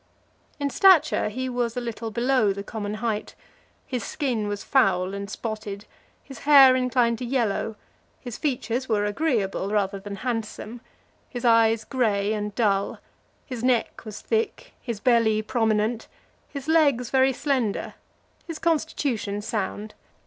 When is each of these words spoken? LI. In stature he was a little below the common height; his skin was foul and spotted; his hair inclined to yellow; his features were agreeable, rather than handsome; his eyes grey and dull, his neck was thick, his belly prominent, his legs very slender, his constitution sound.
LI. 0.59 0.63
In 0.63 0.69
stature 0.71 1.29
he 1.29 1.47
was 1.47 1.77
a 1.77 1.79
little 1.79 2.09
below 2.09 2.51
the 2.51 2.63
common 2.63 2.95
height; 2.95 3.35
his 3.85 4.03
skin 4.03 4.47
was 4.47 4.63
foul 4.63 5.13
and 5.13 5.29
spotted; 5.29 5.85
his 6.23 6.39
hair 6.39 6.75
inclined 6.75 7.19
to 7.19 7.23
yellow; 7.23 7.75
his 8.19 8.35
features 8.35 8.89
were 8.89 9.05
agreeable, 9.05 9.69
rather 9.69 9.99
than 9.99 10.15
handsome; 10.15 10.81
his 11.29 11.45
eyes 11.45 11.83
grey 11.83 12.33
and 12.33 12.55
dull, 12.55 12.97
his 13.45 13.63
neck 13.63 14.03
was 14.03 14.21
thick, 14.21 14.73
his 14.81 14.99
belly 14.99 15.39
prominent, 15.43 16.07
his 16.49 16.67
legs 16.67 17.11
very 17.11 17.31
slender, 17.31 17.93
his 18.47 18.57
constitution 18.57 19.39
sound. 19.39 19.93